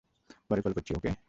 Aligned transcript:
পরে 0.49 0.61
কল 0.61 0.73
করছি, 0.73 0.91
ওকে? 0.95 1.11